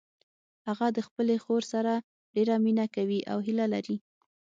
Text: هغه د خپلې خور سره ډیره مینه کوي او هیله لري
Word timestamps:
هغه 0.67 0.87
د 0.95 0.97
خپلې 1.07 1.35
خور 1.43 1.61
سره 1.73 1.93
ډیره 2.35 2.55
مینه 2.65 2.85
کوي 2.95 3.19
او 3.31 3.37
هیله 3.45 3.65
لري 3.73 3.97